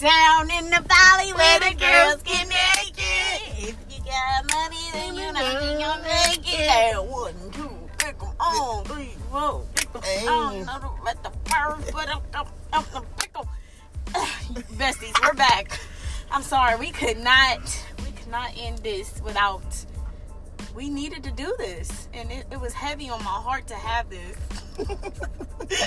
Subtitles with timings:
[0.00, 2.96] Down in the valley where the girls get naked.
[3.58, 7.04] If you got money, then you know you gonna make it.
[7.04, 10.26] One, two, pick 'em on, three, four, pick 'em Hey.
[10.26, 10.66] on.
[11.04, 13.46] Let the first put up, up, up, the pickle.
[14.78, 15.78] Besties, we're back.
[16.30, 17.58] I'm sorry, we could not,
[17.98, 19.84] we could not end this without.
[20.74, 24.06] We needed to do this, and it, it was heavy on my heart to have
[24.08, 24.36] this.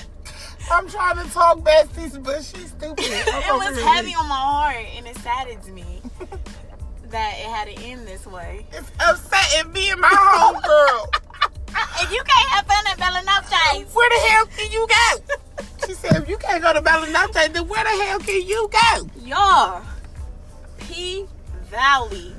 [0.71, 2.95] I'm trying to talk besties, but she's stupid.
[2.99, 6.01] it was heavy on my heart, and it saddens me
[7.09, 8.65] that it had to end this way.
[8.71, 11.19] It's upsetting being my homegirl.
[12.01, 13.21] If you can't have fun at Bella
[13.93, 15.65] Where the hell can you go?
[15.87, 19.09] She said, if you can't go to Bellinoche, then where the hell can you go?
[19.25, 19.81] y'all,
[20.79, 21.25] P
[21.69, 22.33] Valley.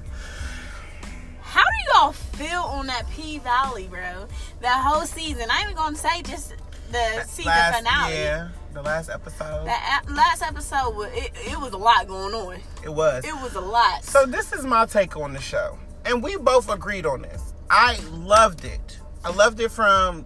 [1.42, 4.26] How do y'all feel on that P Valley, bro?
[4.60, 5.50] That whole season.
[5.50, 6.54] I ain't even gonna say just
[6.94, 8.14] the season last, finale.
[8.14, 9.66] Yeah, the last episode.
[9.66, 12.60] A- last episode, it, it was a lot going on.
[12.82, 13.24] it was.
[13.24, 14.04] It was a lot.
[14.04, 17.52] So this is my take on the show, and we both agreed on this.
[17.70, 18.98] I loved it.
[19.24, 20.24] I loved it from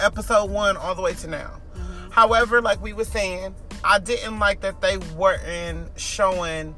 [0.00, 1.60] episode one all the way to now.
[1.76, 2.10] Mm-hmm.
[2.10, 6.74] However, like we were saying, I didn't like that they weren't showing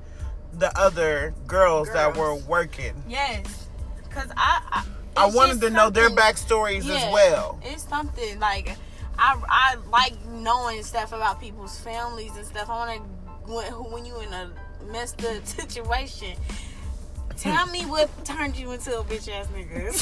[0.53, 2.95] the other girls, that were working.
[3.09, 3.69] yes,
[4.09, 4.61] because I.
[4.71, 4.85] I
[5.19, 7.59] I wanted to know their backstories Yeah, as well.
[7.63, 8.77] It's something like
[9.19, 12.69] I I like knowing stuff about people's families and stuff.
[12.69, 14.51] I want to when, when you in a
[14.91, 16.37] messed up situation.
[17.37, 19.93] Tell me what turned you into a bitch ass nigga.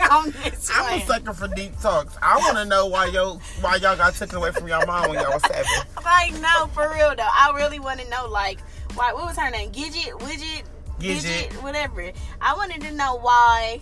[0.00, 0.32] I'm
[0.74, 2.16] I'm a sucker for deep talks.
[2.22, 5.20] I want to know why yo why y'all got taken away from y'all mom when
[5.20, 5.66] y'all was seven.
[6.02, 7.28] Like no, for real though.
[7.28, 8.60] I really want to know like
[8.94, 9.12] why.
[9.12, 9.70] What was her name?
[9.70, 10.62] Gidget, Widget,
[10.98, 11.52] Gidget.
[11.62, 12.10] whatever.
[12.40, 13.80] I wanted to know why.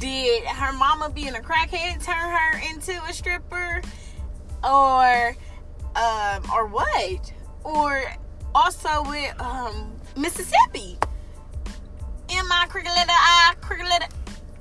[0.00, 3.82] Did her mama being a crackhead turn her into a stripper,
[4.64, 5.36] or
[5.96, 7.32] um, or what?
[7.64, 8.02] Or
[8.54, 10.98] also with um Mississippi.
[12.28, 14.06] In my cricket letter I cricket letter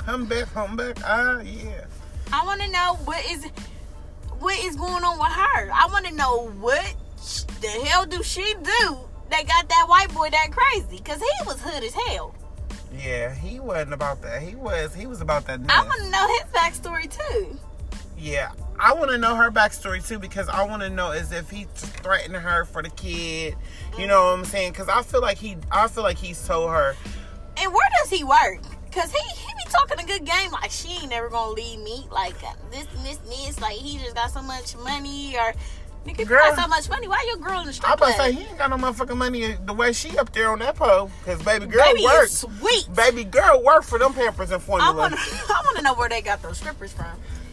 [0.06, 0.47] Come back.
[1.06, 1.86] Ah, yeah.
[2.34, 3.46] I want to know what is
[4.40, 5.72] what is going on with her.
[5.72, 6.96] I want to know what
[7.62, 8.97] the hell do she do
[9.30, 11.00] that got that white boy that crazy?
[11.03, 12.34] Cause he was hood as hell.
[12.94, 14.41] Yeah, he wasn't about that.
[14.41, 15.59] He was he was about that.
[15.69, 17.57] I want to know his backstory too.
[18.18, 21.50] Yeah, I want to know her backstory too because I want to know as if
[21.50, 23.56] he threatened her for the kid.
[23.97, 24.74] You know what I'm saying?
[24.74, 26.96] Because I feel like he, I feel like he's told her.
[27.57, 28.62] And where does he work?
[28.91, 32.06] Cause he he be talking a good game like she ain't never gonna leave me
[32.12, 32.35] like
[32.72, 35.53] this and this and this like he just got so much money or
[36.06, 36.39] nigga you Girl.
[36.39, 37.89] got so much money why your girl in the street?
[37.89, 40.50] I'm about to say he ain't got no motherfucking money the way she up there
[40.51, 41.12] on that pole.
[41.23, 42.31] Because baby girl Baby worked.
[42.31, 42.88] sweet.
[42.95, 44.95] Baby girl worked for them Pampers and I formula.
[44.95, 45.19] want to
[45.50, 47.06] I want to know where they got those strippers from.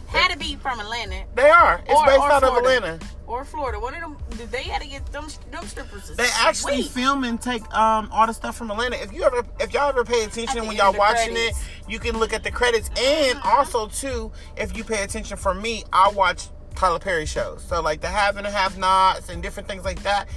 [0.07, 1.23] Had to be from Atlanta.
[1.35, 1.81] They are.
[1.85, 2.97] It's Or- based or out of Atlanta.
[3.27, 3.79] or Florida.
[3.79, 6.09] One of them, did they had to get them them strippers?
[6.17, 6.91] They actually sweet.
[7.03, 8.99] film and take um all the stuff from Atlanta.
[9.03, 11.61] If you ever if y'all ever pay attention when y'all watching credits.
[11.61, 12.89] it, you can look at the credits.
[12.99, 17.63] And also too, if you pay attention for me, I watch Tyler Perry shows.
[17.63, 20.27] So like the have and a have nots and different things like that.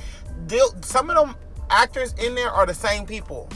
[0.47, 1.37] They'll- Some of them
[1.71, 3.49] actors in there are the same people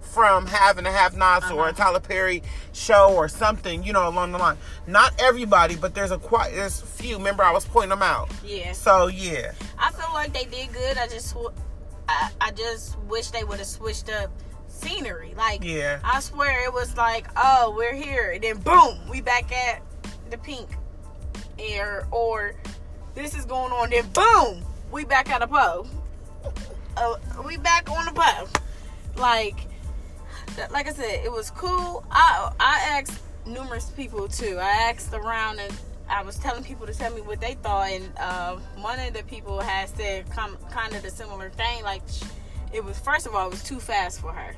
[0.00, 2.42] from have and a have nots or a Tyler Perry
[2.72, 4.56] show or something, you know, along the line.
[4.86, 7.18] Not everybody, but there's a quite there's a few.
[7.18, 8.30] Remember I was pointing them out.
[8.44, 9.52] Yeah, So yeah.
[9.78, 10.96] I feel like they did good.
[10.96, 11.36] I just,
[12.08, 14.30] I, I just wish they would have switched up
[14.66, 15.34] scenery.
[15.36, 16.00] Like, Yeah.
[16.02, 19.82] I swear it was like, oh, we're here, and then boom, we back at
[20.30, 20.70] the pink
[21.58, 22.54] air, or
[23.14, 25.86] this is going on, then boom, we back at a po.
[26.96, 28.48] Uh, we back on the po.
[29.20, 29.56] Like,
[30.70, 32.04] like I said, it was cool.
[32.10, 34.58] I I asked numerous people too.
[34.60, 35.72] I asked around and
[36.08, 39.22] I was telling people to tell me what they thought, and uh, one of the
[39.24, 41.82] people had said com- kind of the similar thing.
[41.84, 42.02] Like,
[42.72, 44.54] it was first of all, it was too fast for her.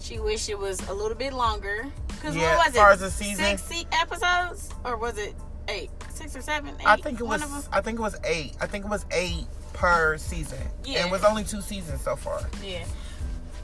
[0.00, 1.86] She wished it was a little bit longer.
[2.20, 2.94] Cause Yeah, what as was far it?
[2.94, 3.56] as the season.
[3.58, 5.34] Six episodes, or was it
[5.68, 5.90] eight?
[6.10, 6.74] Six or seven?
[6.80, 6.86] Eight?
[6.86, 7.68] I think it One was.
[7.72, 8.54] I think it was eight.
[8.60, 10.58] I think it was eight per season.
[10.84, 11.00] Yeah.
[11.00, 12.40] And it was only two seasons so far.
[12.62, 12.84] Yeah,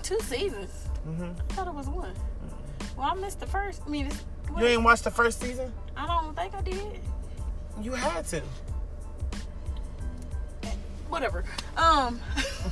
[0.02, 0.70] two seasons.
[1.04, 2.14] hmm I thought it was one.
[2.96, 3.82] Well, I missed the first.
[3.86, 4.24] I mean, it's,
[4.58, 5.72] You ain't watched the first season?
[5.96, 7.00] I don't think I did.
[7.80, 8.42] You had to.
[11.08, 11.44] whatever.
[11.76, 12.20] Um,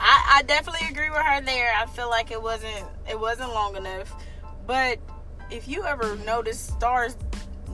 [0.00, 1.72] I, I definitely agree with her there.
[1.76, 4.12] I feel like it wasn't it wasn't long enough.
[4.66, 4.98] But
[5.50, 7.16] if you ever notice, Starz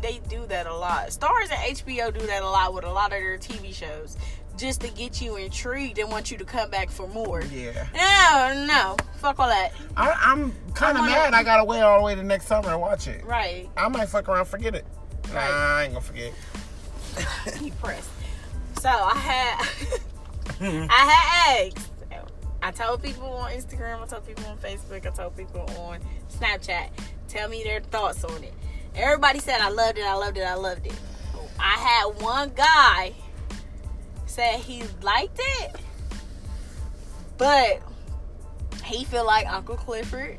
[0.02, 1.08] they do that a lot.
[1.08, 4.16] Starz and HBO do that a lot with a lot of their TV shows,
[4.58, 7.42] just to get you intrigued and want you to come back for more.
[7.44, 7.86] Yeah.
[7.94, 9.72] No, no, fuck all that.
[9.96, 11.32] I, I'm kind of mad.
[11.34, 13.24] I gotta wait all the way to next summer to watch it.
[13.24, 14.84] Right, I might fuck around, forget it.
[15.32, 16.32] Nah, I ain't gonna forget.
[17.58, 18.10] depressed.
[18.80, 19.68] So I had
[20.90, 21.88] I had asked.
[22.64, 25.98] I told people on Instagram, I told people on Facebook, I told people on
[26.32, 26.90] Snapchat,
[27.32, 28.52] tell me their thoughts on it.
[28.94, 30.94] Everybody said I loved it, I loved it, I loved it.
[31.58, 33.14] I had one guy
[34.26, 35.76] said he liked it,
[37.38, 37.80] but
[38.84, 40.38] he feel like Uncle Clifford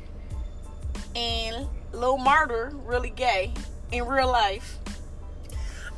[1.16, 3.52] and Lil Murda really gay
[3.90, 4.78] in real life.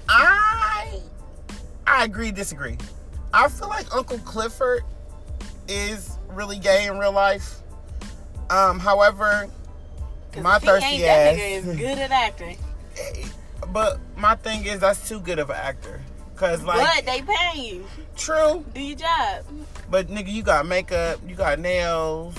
[0.09, 1.01] I
[1.87, 2.79] I agree, disagree.
[3.35, 4.83] I feel like Uncle Clifford
[5.69, 7.61] is really gay in real life.
[8.49, 9.49] Um, however,
[10.43, 11.39] my thirsty ain't, that ass.
[11.39, 12.57] nigga is good at acting.
[13.73, 16.01] But my thing is, that's too good of an actor.
[16.37, 17.85] Cause like, but they paying you.
[18.15, 18.65] true.
[18.75, 19.45] Do your job.
[19.91, 22.35] But nigga, you got makeup, you got nails,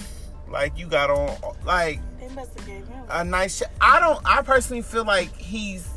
[0.50, 1.36] like you got on
[1.66, 3.04] like They must have gave him.
[3.10, 3.58] a nice.
[3.58, 4.20] Sh- I don't.
[4.24, 5.88] I personally feel like he's.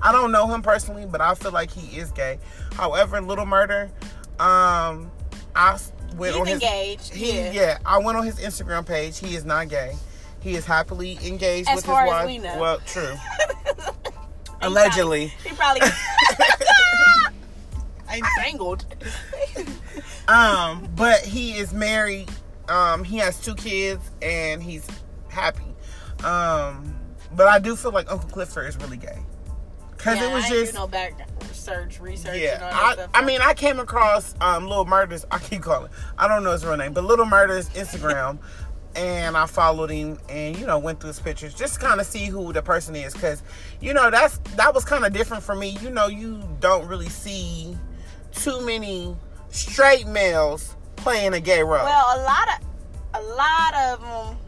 [0.00, 2.38] I don't know him personally, but I feel like he is gay.
[2.74, 3.86] However, Little Murda,
[4.40, 5.10] um,
[5.56, 5.76] I
[6.16, 6.62] went He's on his.
[6.62, 7.12] engaged.
[7.12, 7.50] He, yeah.
[7.50, 9.18] yeah, I went on his Instagram page.
[9.18, 9.96] He is not gay.
[10.40, 12.26] He is happily engaged As with far his as wife.
[12.26, 12.58] we know.
[12.58, 13.14] Well, true.
[14.60, 15.32] He Allegedly.
[15.54, 15.92] Probably, he probably
[18.38, 18.84] entangled.
[20.26, 22.28] Um, but he is married.
[22.68, 24.84] Um, he has two kids and he's
[25.28, 25.62] happy.
[26.24, 26.92] Um,
[27.36, 29.18] but I do feel like Uncle Clifford is really gay.
[29.96, 31.14] Cause yeah, it was just no back
[31.48, 32.38] research, research.
[32.38, 32.68] yeah.
[32.72, 33.10] I, stuff.
[33.14, 35.24] I mean, I came across um Little Murda's.
[35.30, 35.90] I keep calling.
[36.16, 38.38] I don't know his real name, but Little Murda's Instagram,
[38.94, 42.26] and I followed him and you know went through his pictures just kind of see
[42.26, 43.42] who the person is, cause
[43.80, 45.76] you know that's that was kind of different for me.
[45.80, 47.76] You know, you don't really see
[48.32, 49.16] too many
[49.50, 51.84] straight males playing a gay role.
[51.84, 52.68] well, a lot of
[53.14, 54.38] a lot of them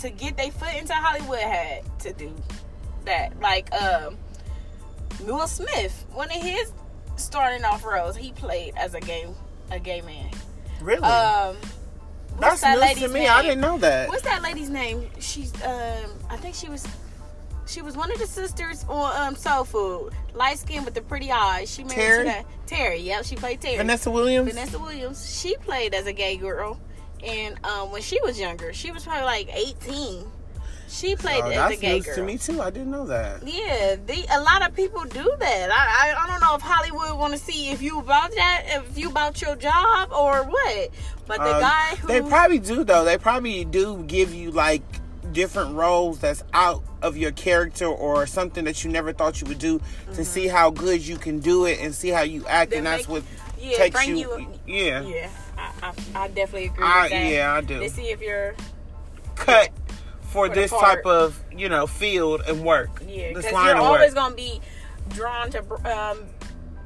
[0.00, 2.34] to get their foot into Hollywood had to do
[3.04, 3.38] that.
[3.40, 4.16] Like um,
[5.24, 6.72] Will Smith, one of his
[7.16, 9.26] starting off roles, he played as a gay
[9.70, 10.30] a gay man.
[10.80, 11.56] really, Um,
[12.40, 13.20] that's that news to me.
[13.20, 13.30] name?
[13.30, 14.08] I didn't know that.
[14.08, 15.08] What's that lady's name?
[15.18, 16.86] She's um I think she was
[17.66, 20.12] she was one of the sisters on um Soul Food.
[20.34, 21.70] Light skin with the pretty eyes.
[21.70, 22.18] She married Terry?
[22.18, 23.76] to that Terry, yep, she played Terry.
[23.76, 24.52] Vanessa Williams.
[24.52, 25.38] Vanessa Williams.
[25.40, 26.78] She played as a gay girl.
[27.24, 30.26] And um when she was younger, she was probably like eighteen.
[30.88, 32.14] She played Oh, as a gay girl.
[32.16, 32.60] to me too.
[32.62, 33.46] I didn't know that.
[33.46, 35.70] Yeah, the, a lot of people do that.
[35.70, 38.96] I, I, I don't know if Hollywood want to see if you about that, if
[38.98, 40.90] you about your job or what.
[41.26, 43.04] But the Um, guy who They probably do though.
[43.04, 44.82] They probably do give you like
[45.32, 49.58] different roles that's out of your character or something that you never thought you would
[49.58, 49.80] do
[50.14, 52.86] to see how good you can do it and see how you act, They and
[52.86, 53.22] that's what
[53.60, 54.38] yeah, takes bring you.
[54.38, 54.48] you-
[54.86, 55.02] yeah.
[55.02, 57.26] Yeah, I, I, I definitely agree I, with that.
[57.30, 57.78] yeah, I do.
[57.80, 58.54] To see if you're,
[59.36, 59.68] Cut
[60.28, 63.02] for, For this type of you know field and work.
[63.06, 64.14] yeah, this because line you're always work.
[64.14, 64.60] gonna be
[65.10, 65.60] drawn to.
[65.98, 66.18] Um,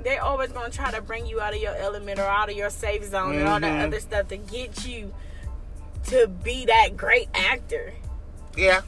[0.02, 2.70] they're always gonna try to bring you out of your element or out of your
[2.70, 3.86] safe zone and all that Mhm.
[3.86, 5.12] other stuff to get you
[6.08, 7.92] to be that great actor.
[8.56, 8.80] Yeah,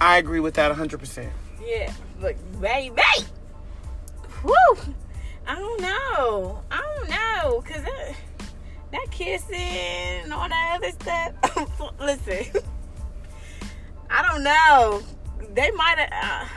[0.00, 1.32] I agree with that hundred percent.
[1.66, 3.00] Yeah, but baby,
[4.44, 4.52] whoo,
[5.46, 8.14] I don't know, I don't know, cause that,
[8.92, 11.92] that kissing and all that other stuff.
[12.00, 12.62] Listen,
[14.10, 15.02] I don't know.
[15.54, 16.10] They might have.
[16.12, 16.48] Uh,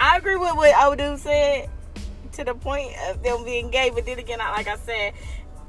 [0.00, 1.68] I agree with what Odu said
[2.32, 5.14] to the point of them being gay, but then again, like I said,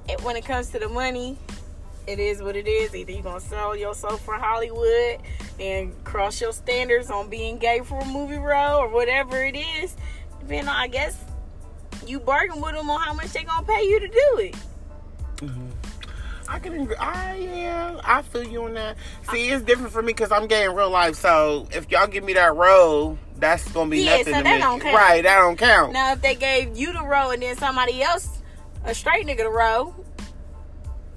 [0.09, 1.37] it, when it comes to the money,
[2.07, 2.95] it is what it is.
[2.95, 5.19] Either you're gonna sell yourself for Hollywood
[5.59, 9.95] and cross your standards on being gay for a movie role or whatever it is.
[10.49, 11.23] On, I guess,
[12.05, 14.55] you bargain with them on how much they're gonna pay you to do it.
[16.53, 16.95] I can agree.
[16.97, 18.95] I yeah, I feel you on that.
[19.31, 21.15] See, it's different for me because I'm gay in real life.
[21.15, 24.53] So if y'all give me that role, that's gonna be Yeah, nothing so to that
[24.55, 24.59] me.
[24.59, 24.95] don't count.
[24.95, 25.93] Right, that don't count.
[25.93, 28.29] Now, if they gave you the role and then somebody else,
[28.85, 29.95] a straight nigga, the role,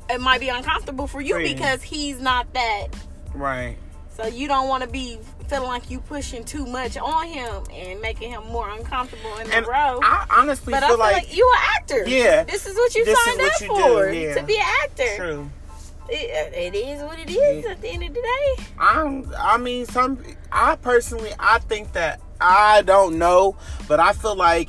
[0.08, 1.54] it might be uncomfortable for you For you.
[1.54, 2.88] because he's not that.
[3.34, 3.76] Right.
[4.16, 8.00] So you don't want to be feeling like you pushing too much on him and
[8.00, 10.00] making him more uncomfortable in the And role.
[10.02, 12.08] I honestly but I feel feel like, like, you an actor.
[12.08, 12.44] Yeah.
[12.44, 14.34] This is what you signed what up you do, for yeah.
[14.34, 15.16] to be an actor.
[15.16, 15.50] true.
[16.08, 18.64] It, uh, it is what it is at the end of the day.
[18.78, 19.32] I'm.
[19.36, 20.22] I mean, some.
[20.52, 23.56] I personally, I think that I don't know,
[23.88, 24.68] but I feel like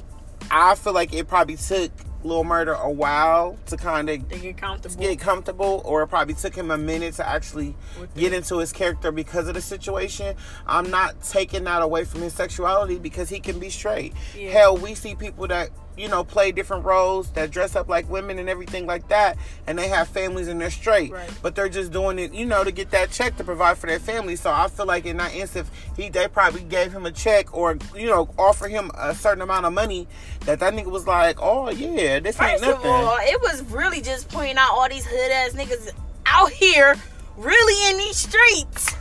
[0.49, 1.91] I feel like it probably took
[2.27, 5.01] Lil Murda a while to kind of get comfortable.
[5.01, 7.75] get comfortable, or it probably took him a minute to actually
[8.15, 10.35] get into his character because of the situation.
[10.65, 14.13] I'm not taking that away from his sexuality because he can be straight.
[14.35, 14.51] Yeah.
[14.51, 18.39] Hell, we see people that you know, play different roles, that dress up like women
[18.39, 21.11] and everything like that, and they have families and they're straight.
[21.11, 21.29] Right.
[21.41, 23.99] But they're just doing it, you know, to get that check to provide for their
[23.99, 24.35] family.
[24.35, 27.77] So I feel like in that instance, he they probably gave him a check or
[27.95, 30.07] you know offer him a certain amount of money
[30.45, 34.01] that that nigga was like, oh yeah, this ain't First of all, it was really
[34.01, 35.91] just pointing out all these hood ass niggas
[36.25, 36.95] out here,
[37.37, 38.95] really in these streets,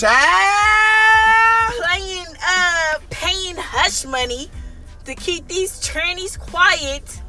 [0.00, 1.74] Child.
[1.82, 4.50] playing, uh, paying hush money
[5.08, 7.22] to keep these trannies quiet.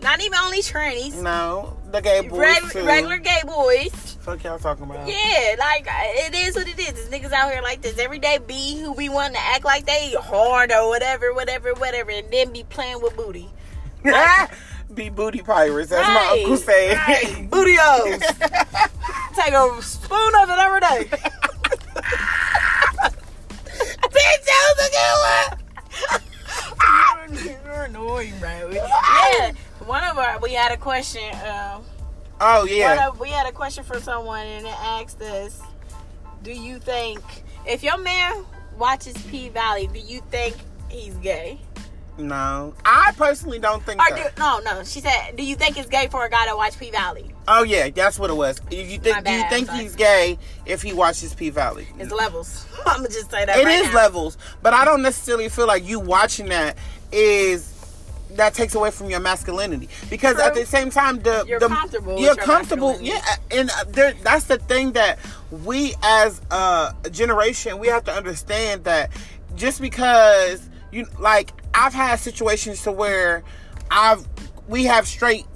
[0.00, 2.84] Not even only trannies, No, the gay boys reg- too.
[2.84, 4.16] regular gay boys.
[4.22, 5.06] Fuck y'all talking about.
[5.06, 6.92] Yeah, like it is what it is.
[6.92, 10.12] There's niggas out here like this everyday B who be wanting to act like they
[10.20, 13.48] hard or whatever, whatever, whatever, and then be playing with booty.
[14.92, 16.96] Be booty pirates, as my uncle said.
[16.98, 17.46] right.
[17.50, 18.20] Booty-os.
[19.34, 21.08] Take a spoon of it every day.
[24.02, 25.16] Bitch, that was a good
[26.10, 26.20] one.
[27.30, 28.70] You're annoying, bro.
[28.70, 29.52] Yeah,
[29.86, 31.22] one of our we had a question.
[31.46, 31.82] Um,
[32.44, 33.08] Oh one yeah.
[33.08, 35.60] of, we had a question for someone, and it asked us,
[36.42, 37.20] "Do you think
[37.66, 38.44] if your man
[38.76, 40.56] watches P Valley, do you think
[40.88, 41.60] he's gay?"
[42.22, 44.84] No, I personally don't think Or do, no, no.
[44.84, 47.64] She said, "Do you think it's gay for a guy to watch P Valley?" Oh
[47.64, 48.60] yeah, that's what it was.
[48.70, 49.82] If you think, do you think sorry.
[49.82, 51.86] he's gay if he watches P Valley?
[51.98, 52.66] It's levels.
[52.86, 53.58] I'm gonna just say that.
[53.58, 53.94] It right is now.
[53.94, 56.76] levels, but I don't necessarily feel like you watching that
[57.10, 57.72] is
[58.36, 62.18] that takes away from your masculinity because at the same time the You're the, comfortable
[62.18, 65.18] you're your comfortable yeah and uh, there, that's the thing that
[65.50, 69.10] we as a generation we have to understand that
[69.54, 73.42] just because you like I've had situations to where
[73.90, 74.26] I've
[74.68, 75.46] we have straight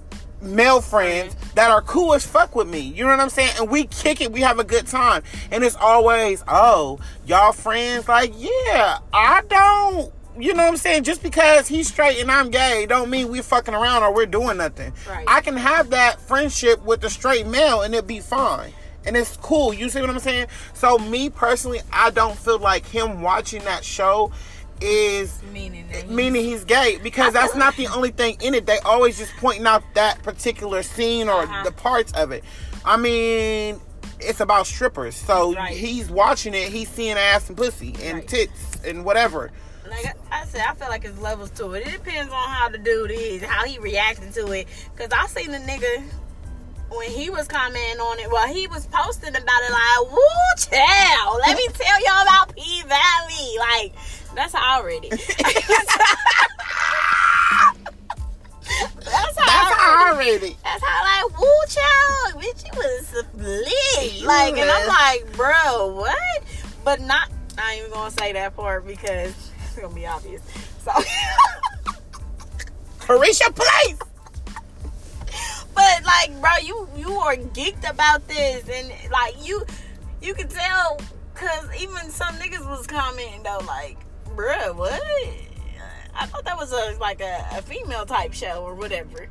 [0.43, 2.81] male friends that are cool as fuck with me.
[2.81, 3.53] You know what I'm saying?
[3.59, 5.23] And we kick it, we have a good time.
[5.51, 8.09] And it's always, oh, y'all friends?
[8.09, 10.13] Like, yeah, I don't.
[10.39, 11.05] You know what I'm saying?
[11.05, 14.59] Just because he's straight and I'm gay, don't mean we're fucking around or we're doing
[14.59, 14.93] nothing.
[15.09, 15.25] Right.
[15.27, 18.73] I can have that friendship with a straight male and it'd be fine.
[19.07, 19.73] And it's cool.
[19.73, 20.49] You see what I'm saying?
[20.75, 24.31] So me personally, I don't feel like him watching that show
[24.81, 26.09] is Meaning that.
[26.11, 28.67] meaning he's gay because that's not the only thing in it.
[28.67, 31.65] They always just pointing out that particular scene or Uh-huh.
[31.65, 32.45] the parts of it.
[32.85, 33.81] I mean,
[34.21, 35.77] it's about strippers, so Right.
[35.77, 36.69] he's watching it.
[36.69, 38.29] He's seeing ass and pussy and Right.
[38.29, 39.51] tits and whatever.
[39.89, 41.87] Like I I said, I feel like it's levels to it.
[41.87, 44.69] It depends on how the dude is, how he reacting to it.
[44.97, 46.03] Cause I seen the nigga
[46.91, 48.31] when he was commenting on it.
[48.31, 50.19] Well, he was posting about it like, "Woo,
[50.59, 51.41] child!
[51.47, 53.93] Let me tell y'all about P Valley." Like
[54.37, 55.09] that's already.
[55.11, 55.23] that's
[59.39, 60.31] how That's already.
[60.31, 60.57] already.
[60.63, 64.23] That's how like, woo, child, bitch, you was lit.
[64.25, 66.43] Like, and I'm like, bro, what?
[66.85, 67.31] But not.
[67.59, 69.31] I ain't even gonna say that part because
[69.65, 70.43] it's gonna be obvious.
[70.85, 70.91] So,
[73.01, 73.99] Carisha Place.
[75.75, 79.65] but like, bro, you you are geeked about this, and like you
[80.21, 80.99] you can tell
[81.33, 83.97] because even some niggas was commenting though, like,
[84.37, 85.03] bro, what?
[86.19, 89.29] I thought that was a like a, a female type show or whatever.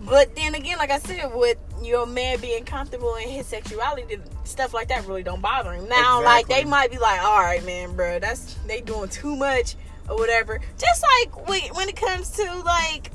[0.00, 4.72] But then again, like I said, with your man being comfortable in his sexuality, stuff
[4.72, 5.88] like that really don't bother him.
[5.88, 9.74] Now, like they might be like, "All right, man, bro, that's they doing too much
[10.08, 13.10] or whatever." Just like when when it comes to like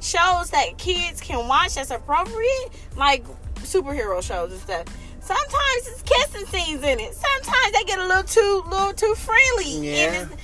[0.00, 3.24] shows that kids can watch that's appropriate, like
[3.58, 4.84] superhero shows and stuff.
[5.24, 7.14] Sometimes it's kissing scenes in it.
[7.14, 9.88] Sometimes they get a little too little too friendly.
[9.88, 10.20] Yeah.
[10.20, 10.36] And,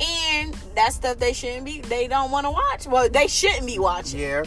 [0.00, 2.86] and that's stuff they shouldn't be they don't want to watch.
[2.86, 4.20] Well, they shouldn't be watching.
[4.20, 4.44] Yeah.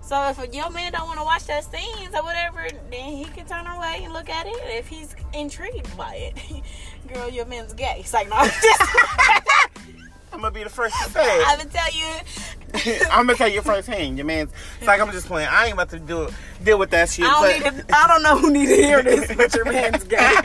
[0.00, 3.44] So if your man don't want to watch that scenes or whatever, then he can
[3.46, 6.62] turn away and look at it if he's intrigued by it.
[7.12, 7.96] Girl, your man's gay.
[7.98, 8.82] It's like no, I'm just
[10.32, 11.64] I'm gonna be the first to say I it.
[11.64, 12.06] would tell you.
[13.10, 14.16] I'm gonna tell you firsthand.
[14.16, 14.50] Your man's.
[14.78, 15.48] It's like I'm just playing.
[15.50, 16.28] I ain't about to do
[16.62, 17.24] deal with that shit.
[17.26, 17.96] I don't to.
[17.96, 20.16] I don't know who need to hear this, but your man's gay.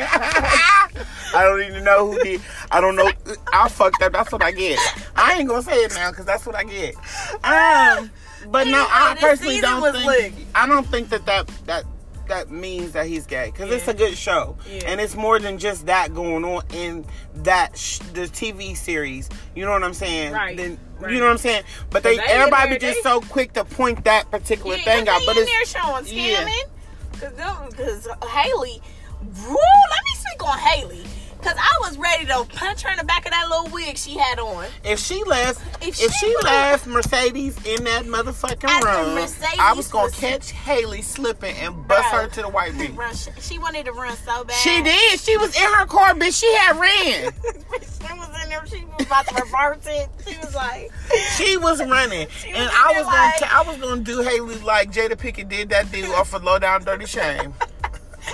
[1.33, 2.41] I don't even know who did.
[2.71, 3.09] I don't know.
[3.53, 4.13] I fucked up.
[4.13, 4.79] That's what I get.
[5.15, 6.95] I ain't gonna say it now because that's what I get.
[7.43, 8.11] Um,
[8.49, 10.35] but no, I personally don't think.
[10.55, 11.85] I don't think that that that
[12.31, 14.83] that means that he's gay because it's a good show Yeah.
[14.87, 17.05] and it's more than just that going on in
[17.43, 19.29] that sh- the TV series.
[19.55, 20.31] You know what I'm saying?
[20.33, 21.11] Right, Then, right.
[21.13, 21.63] You know what I'm saying?
[21.89, 24.83] But they, they everybody there, be just they- so quick to point that particular Yeah,
[24.83, 25.21] thing out.
[25.25, 26.45] But it's there showing yeah.
[26.47, 27.69] scamming.
[27.69, 28.81] Because Haley,
[29.21, 31.03] woo, let me speak on Haley.
[31.41, 34.15] Because I was ready to punch her in the back of that little wig she
[34.17, 34.65] had on.
[34.83, 39.87] If she left, If if, she left Mercedes in that motherfucking room, Mercedes I was
[39.87, 42.21] gonna was- catch Haley slipping and bust Bruh.
[42.23, 42.73] her to the white.
[42.95, 44.55] Run, she, she wanted to run so bad.
[44.57, 45.19] She did.
[45.19, 46.39] She was in her car, bitch.
[46.39, 47.33] She had ran.
[47.81, 48.61] she was in him.
[48.67, 50.09] She was about to reverse it.
[50.27, 50.91] She was like,
[51.37, 54.55] She was running, She and was I was there gonna, I was gonna do Haley
[54.59, 57.53] like Jada Pickett did that dude off of Low Down Dirty Shame.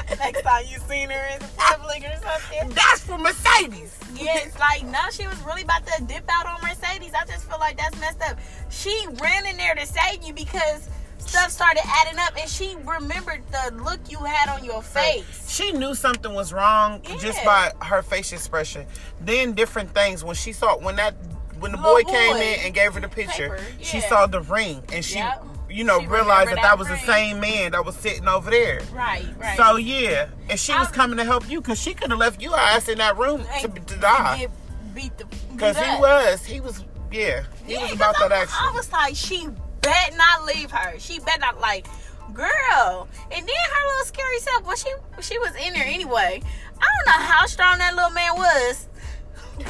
[0.20, 2.70] next time you seen her in public or something.
[2.70, 3.98] That's for Mercedes.
[4.16, 7.14] Yeah, it's like no, she was really about to dip out on Mercedes.
[7.14, 8.38] I just feel like that's messed up.
[8.70, 13.44] She ran in there to save you because stuff started adding up, and she remembered
[13.52, 15.50] the look you had on your face.
[15.50, 18.86] She knew something was wrong just by her face expression.
[19.22, 21.16] Then different things when she saw when that
[21.60, 24.42] when the Little boy, came in and gave her the picture, Paper, she saw the
[24.42, 25.47] ring and she Yep.
[25.70, 28.50] You know She realized that that that was the same man that was sitting over
[28.50, 28.82] there.
[28.94, 29.58] Right, right.
[29.58, 32.42] So yeah, and she was I'm- coming to help you because she could have left
[32.42, 34.48] you ass in that room to, to die.
[34.94, 38.58] Because he was, he was, yeah, he Yeah, was about I, that action.
[38.60, 39.48] I was like, she
[39.82, 40.98] bet not leave her.
[41.00, 41.88] She bet not like,
[42.34, 43.08] girl.
[43.32, 44.66] And then her little scary self.
[44.66, 44.90] Well, she
[45.22, 46.42] she was in there anyway.
[46.80, 48.87] I don't know how strong that little man was,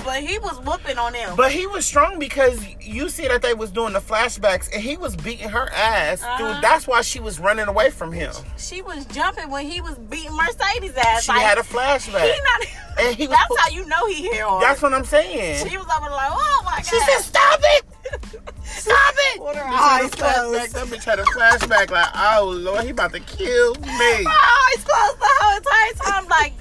[0.03, 1.35] but he was whooping on him.
[1.35, 4.97] But he was strong because you see that they was doing the flashbacks and he
[4.97, 6.23] was beating her ass.
[6.23, 6.53] Uh-huh.
[6.53, 8.31] Dude, that's why she was running away from him.
[8.57, 11.23] she was jumping when he was beating Mercedes ass.
[11.23, 12.35] She like, had a He flashback.
[12.43, 12.67] not.
[12.99, 14.63] And he was- that's how you know he hit hard.
[14.63, 15.67] That's what I'm saying.
[15.67, 16.85] she was over like, oh my god.
[16.87, 17.85] She said, "Stop it!
[18.63, 20.73] Stop it!" With her Bitch had a eyes closed.
[20.73, 21.91] That bitch had a flashback.
[21.91, 24.23] Like, oh lord, he about to kill me.
[24.23, 26.27] my eyes closed the whole entire time.
[26.27, 26.53] Like,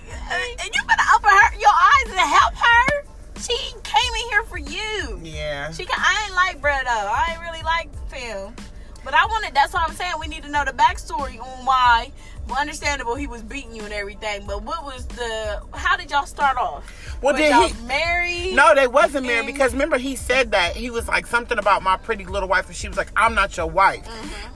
[0.61, 3.06] and you better open her your eyes and help her.
[3.47, 5.21] She came in here for you.
[5.23, 5.71] Yeah.
[5.71, 6.91] She, I ain't like Brett though.
[6.91, 8.57] I ain't really like film.
[9.05, 9.55] But I wanted.
[9.55, 10.15] That's what I'm saying.
[10.19, 12.11] We need to know the backstory on why.
[12.49, 14.45] Well, understandable, he was beating you and everything.
[14.47, 15.61] But what was the?
[15.75, 16.85] How did y'all start off?
[17.21, 18.55] Well, Was did y'all he- married?
[18.55, 21.97] No, they wasn't married because remember he said that he was like something about my
[21.97, 24.07] pretty little wife, and she was like, "I'm not your wife."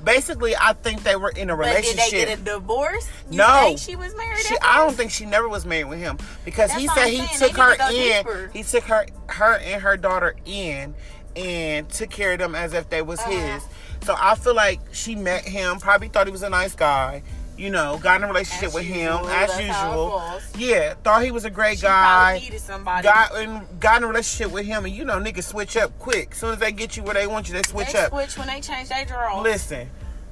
[0.04, 1.60] Basically, I think they were in a Mm-hmm.
[1.74, 3.08] But did they get a divorce?
[3.30, 3.60] You No.
[3.66, 4.38] think she was married.
[4.38, 7.56] She, I don't think she never was married with him because he said he took
[7.56, 8.24] her need to go in.
[8.24, 8.50] deeper.
[8.52, 10.94] He took her, her and her daughter in,
[11.36, 13.30] and took care of them as if they was Uh-huh.
[13.30, 13.62] his.
[14.02, 17.22] So I feel like she met him, probably thought he was a nice guy.
[17.60, 20.40] You know, got in a relationship As with usual, him as that's how it usual.
[20.56, 22.02] Yeah, thought he was a great She guy.
[22.32, 23.02] probably needed somebody.
[23.04, 26.30] Got in, got in a relationship with him, and you know niggas switch up quick.
[26.32, 28.12] As soon as they get you where they want you, they switch they up.
[28.12, 29.42] switch when they change their drawers.
[29.42, 29.90] Listen,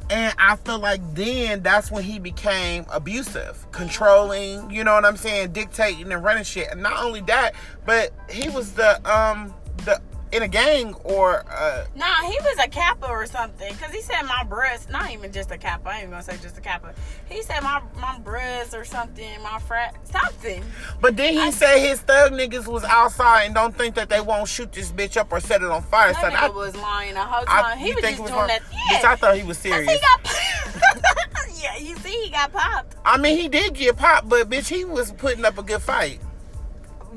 [0.09, 4.71] and I feel like then that's when he became abusive, controlling.
[4.71, 5.53] You know what I'm saying?
[5.53, 6.69] Dictating and running shit.
[6.71, 9.53] And not only that, but he was the um
[9.85, 10.01] the
[10.33, 13.75] in a gang or uh Nah, he was a kappa or something.
[13.77, 15.88] Cause he said my breast, not even just a kappa.
[15.88, 16.95] I ain't even gonna say just a kappa.
[17.29, 20.62] He said my my breast or something, my frat something.
[21.01, 24.21] but then he I- said his thug niggas was outside and don't think that they
[24.21, 26.12] won't shoot this bitch up or set it on fire.
[26.12, 27.79] That So nigga I, was lying the whole I, time.
[27.79, 28.49] he was just it doing wrong?
[28.49, 28.62] that.
[28.62, 29.91] Bitch, I thought he was serious.
[29.91, 30.21] he got
[31.61, 32.95] Yeah, you see he got popped.
[33.05, 36.21] I mean, he did get popped, but bitch, he was putting up a good fight.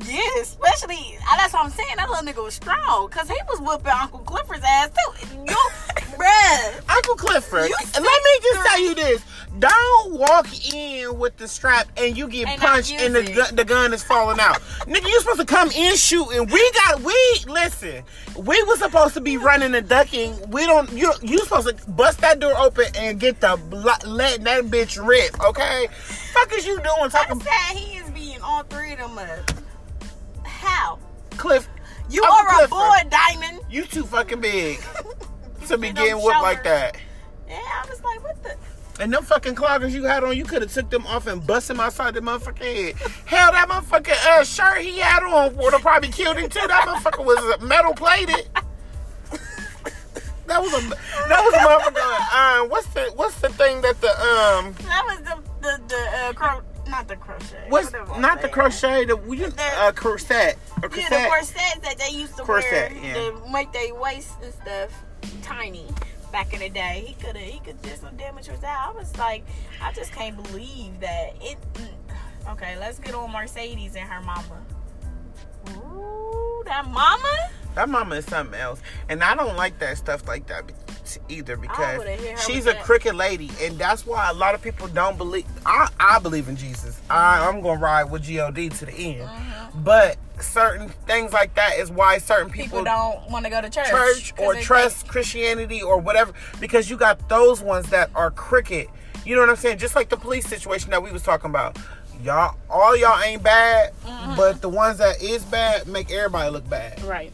[0.08, 1.96] Yeah, especially that's what I'm saying.
[1.98, 3.10] That little nigga was strong.
[3.10, 5.28] Cause he was whooping Uncle Clifford's ass too.
[5.38, 5.46] You
[6.18, 6.90] bruh.
[6.90, 9.24] Uncle Clifford, let me just tell you this:
[9.60, 13.66] don't walk in with the strap and you get And punched and the gun, the
[13.66, 14.62] gun is falling out.
[14.88, 16.46] Nigga, you supposed to come in shooting.
[16.48, 18.04] We got we listen.
[18.38, 20.34] We was supposed to be running and ducking.
[20.50, 20.92] We don't.
[20.94, 23.60] You you supposed to bust that door open and get the
[24.06, 25.40] letting that bitch rip.
[25.44, 25.88] Okay,
[26.34, 29.61] fuck is you doing talking said he is being all three of them up.
[30.62, 31.00] How?
[31.32, 31.68] Cliff?
[32.10, 33.62] You Uncle are a boy, Diamond.
[33.70, 34.80] You too fucking big
[35.68, 36.98] to be getting whooped like that.
[37.48, 38.56] Yeah, I was like, what the?
[39.02, 41.70] And them fucking cloggers you had on, you could have took them off and bust
[41.70, 42.96] him outside the motherfucking head.
[43.26, 46.66] Hell, that motherfucking uh, shirt he had on would have probably killed him too.
[46.68, 48.48] That motherfucker was metal plated.
[50.48, 50.90] That was a
[51.30, 52.62] that was a motherfucker.
[52.62, 56.34] Um, what's the what's the thing that the um That was the the the uh,
[56.34, 57.66] cro- not the crochet.
[57.70, 58.54] what's I'm not the saying.
[58.54, 63.04] crochet the you, uh, corset or Yeah, the corsets that they used to Corset, wear
[63.04, 63.14] yeah.
[63.14, 65.04] to make their waist and stuff
[65.42, 65.88] tiny
[66.32, 67.04] back in the day.
[67.08, 68.88] He could have he could do some damage with that.
[68.88, 69.44] I was like,
[69.82, 71.58] I just can't believe that it.
[71.74, 71.88] mm.
[72.52, 74.62] Okay, let's get on Mercedes and her mama.
[75.70, 77.50] Ooh, that mama.
[77.76, 80.68] That mama is something else, and I don't like that stuff like that
[81.30, 82.84] either because would've hit her she's a that.
[82.84, 85.46] crooked lady, and that's why a lot of people don't believe.
[85.66, 87.00] I, I believe in Jesus.
[87.10, 89.30] I, I'm gonna ride with God to the end,
[89.84, 93.70] but certain things like that is why certain people, People don't want to go to
[93.70, 93.88] church.
[93.90, 98.88] church or trust Christianity or whatever because you got those ones that are crooked.
[99.24, 99.78] You know what I'm saying?
[99.78, 101.78] Just like the police situation that we was talking about.
[102.24, 104.36] Y'all, all y'all ain't bad, Mm-hmm.
[104.36, 107.02] but the ones that is bad make everybody look bad.
[107.04, 107.32] Right.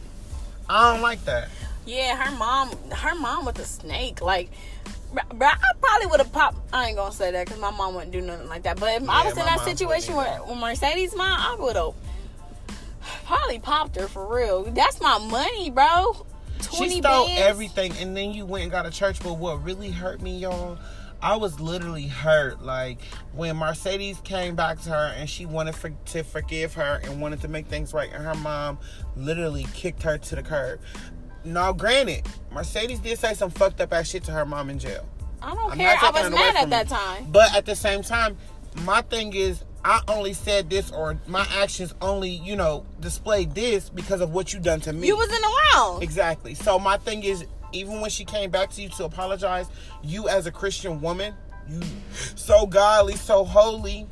[0.68, 1.48] I don't like that.
[1.88, 4.20] Yeah, her mom, her mom with a snake.
[4.20, 4.50] Like,
[5.12, 6.58] bro, I probably would have popped.
[6.72, 8.78] I ain't gonna say that because my mom wouldn't do nothing like that.
[8.78, 11.94] But if I was in that situation wouldn't with, Mercedes' mom, I would have
[13.24, 14.64] Probably popped her for real.
[14.64, 16.26] That's my money, bro.
[16.60, 17.40] She stole bands.
[17.40, 19.20] everything, and then you went and got a church.
[19.22, 20.78] But what really hurt me, y'all,
[21.22, 22.62] I was literally hurt.
[22.62, 23.00] Like
[23.32, 27.40] when Mercedes came back to her and she wanted for, to forgive her and wanted
[27.42, 28.78] to make things right, and her mom
[29.16, 30.80] literally kicked her to the curb.
[31.52, 35.06] Now, granted, Mercedes did say some fucked up ass shit to her mom in jail.
[35.40, 35.96] I don't I'm care.
[36.00, 36.96] I was mad at that you.
[36.96, 37.26] time.
[37.30, 38.36] But at the same time,
[38.84, 43.88] my thing is, I only said this or my actions only, you know, displayed this
[43.88, 45.06] because of what you done to me.
[45.06, 46.02] You wasn't around.
[46.02, 46.54] Exactly.
[46.54, 49.66] So my thing is, even when she came back to you to apologize,
[50.02, 51.34] you as a Christian woman,
[51.68, 51.80] you
[52.34, 54.06] so godly, so holy,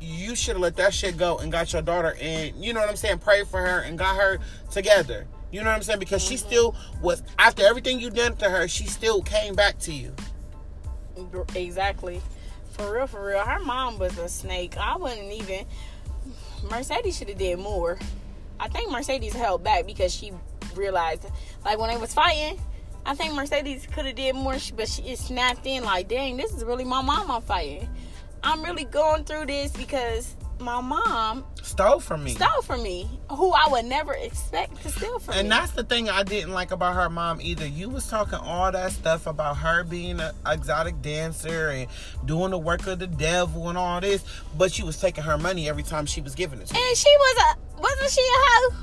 [0.00, 2.88] you should have let that shit go and got your daughter and you know what
[2.88, 4.38] I'm saying, prayed for her and got her
[4.70, 5.26] together.
[5.50, 5.98] You know what I'm saying?
[5.98, 9.92] Because she still was after everything you done to her, she still came back to
[9.92, 10.14] you.
[11.54, 12.20] Exactly.
[12.70, 13.40] For real, for real.
[13.40, 14.76] Her mom was a snake.
[14.78, 15.66] I wouldn't even.
[16.70, 17.98] Mercedes should have did more.
[18.58, 20.32] I think Mercedes held back because she
[20.74, 21.24] realized,
[21.64, 22.60] like when they was fighting,
[23.06, 26.52] I think Mercedes could have did more, but she it snapped in like, dang, this
[26.52, 27.88] is really my mom I'm fighting.
[28.42, 32.34] I'm really going through this because my mom Stole from me.
[32.34, 35.40] stole from me, who I would never expect to steal from me.
[35.40, 37.66] And that's the thing I didn't like about her mom either.
[37.66, 41.86] You was talking all that stuff about her being an exotic dancer and
[42.26, 44.24] doing the work of the devil and all this,
[44.58, 46.80] but you was taking her money every time she was giving it to you.
[46.88, 48.74] and she was a wasn't she a hoe?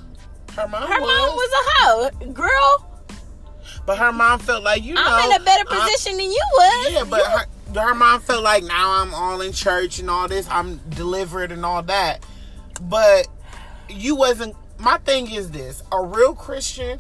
[0.62, 3.02] Her mom Her was, mom was a hoe, girl.
[3.86, 6.94] but her mom felt like you know I'm in a better position than you was.
[6.94, 7.46] yeah, but her,
[7.80, 10.48] her mom felt like now I'm all in church and all this.
[10.50, 12.26] I'm delivered and all that.
[12.82, 13.28] But
[13.90, 14.56] you wasn't.
[14.80, 17.00] My thing is this: a real Christian,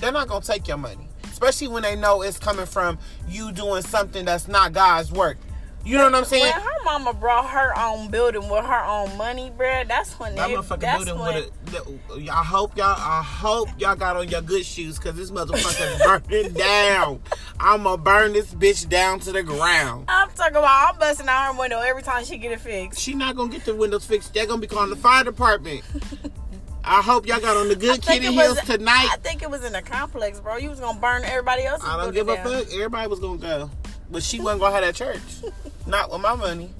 [0.00, 3.82] they're not gonna take your money, especially when they know it's coming from you doing
[3.82, 5.38] something that's not God's work.
[5.86, 6.42] You know what I'm saying?
[6.42, 10.48] when her mama brought her own building with her own money, bruh, that's when That
[10.48, 12.28] they, motherfucker that's building when, with it.
[12.28, 12.96] I hope y'all.
[12.98, 17.20] I hope y'all got on your good shoes because this motherfucker burning down.
[17.60, 20.06] I'ma burn this bitch down to the ground.
[20.08, 22.98] I'm talking about I'm busting out her window every time she get it fixed.
[22.98, 24.34] She not gonna get the windows fixed.
[24.34, 25.82] They're gonna be calling the fire department.
[26.84, 29.08] I hope y'all got on the good kitty heels tonight.
[29.12, 30.56] I think it was in the complex, bro.
[30.56, 31.82] You was gonna burn everybody else.
[31.84, 32.72] I don't building give a fuck.
[32.74, 33.70] Everybody was gonna go,
[34.10, 35.20] but she wasn't gonna have that church.
[35.86, 36.70] not with my money.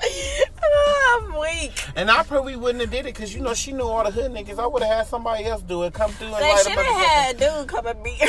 [1.06, 1.72] I'm weak.
[1.96, 4.32] And I probably wouldn't have did it because you know she knew all the hood
[4.32, 4.58] niggas.
[4.58, 5.92] I would have had somebody else do it.
[5.94, 8.20] Come through and They light should a have had dude come and beat.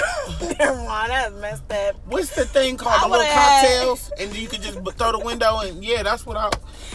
[0.60, 1.96] Mind, that's messed up.
[2.06, 2.96] What's the thing called?
[2.96, 6.04] I The little would've had- cocktails, and you could just throw the window and yeah,
[6.04, 6.50] that's what I.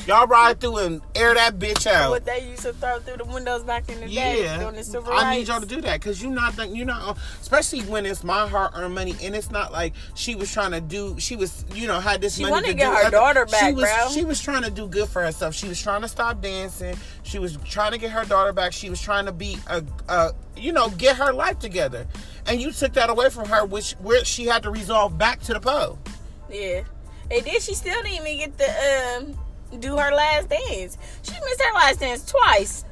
[0.06, 2.10] Y'all ride through and air that bitch out.
[2.10, 5.36] What they used to throw through the windows back in the day Yeah, the I
[5.36, 8.48] need y'all to do that because you not think you not, especially when it's my
[8.48, 11.16] hard earned money and it's not like she was trying to do.
[11.18, 13.10] She was, you know, had this She money wanted to to get do her other-
[13.10, 14.08] daughter She back, was, bro.
[14.12, 15.54] she was trying to do good for herself.
[15.54, 16.96] She was trying to stop dancing.
[17.22, 18.72] She was trying to get her daughter back.
[18.72, 22.06] She was trying to be a, a you know, get her life together.
[22.46, 25.54] And you took that away from her, which where she had to resolve back to
[25.54, 25.98] the pole.
[26.50, 26.82] Yeah.
[27.30, 29.36] And then she still didn't even get to
[29.74, 30.98] um, do her last dance.
[31.22, 32.84] She missed her last dance twice.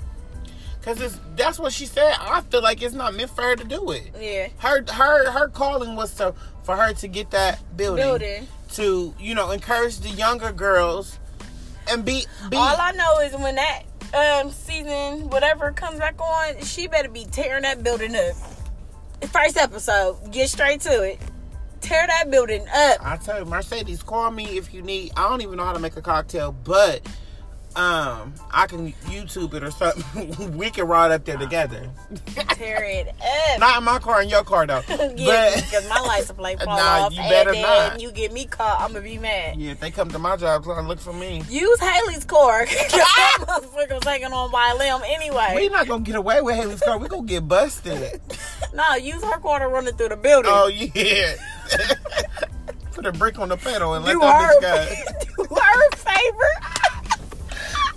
[0.83, 2.15] Cause it's that's what she said.
[2.19, 4.11] I feel like it's not meant for her to do it.
[4.19, 4.49] Yeah.
[4.59, 8.49] Her her her calling was to for her to get that building, Building.
[8.73, 11.19] to you know encourage the younger girls
[11.91, 13.83] and be be All I know is when that
[14.15, 18.35] um, season, whatever comes back on, she better be tearing that building up.
[19.29, 21.19] First episode, get straight to it.
[21.81, 22.99] Tear that building up.
[23.01, 25.13] I tell you, Mercedes, call me if you need.
[25.17, 27.01] I don't even know how to make a cocktail, but
[27.77, 30.57] um, I can YouTube it or something.
[30.59, 31.89] we can ride up there together.
[32.55, 33.61] Tear it up.
[33.61, 34.83] Not in my car, in your car though.
[34.89, 38.01] yeah, but because my license plate fall Nah, off, you better and then not.
[38.01, 39.57] you get me caught, I'm gonna be mad.
[39.57, 41.43] yeah, if they come to my job, trying to look for me.
[41.49, 42.67] Use Haley's car.
[42.67, 45.53] that motherfucker was taking on by limb anyway.
[45.55, 46.99] We're not gonna get away with Haley's car.
[46.99, 48.21] We're gonna get busted.
[48.75, 50.51] No, use her car to run it through the building.
[50.53, 51.35] Oh yeah.
[52.93, 55.45] Put a brick on the pedal and let do that her, bitch go.
[55.45, 56.90] do her a favor.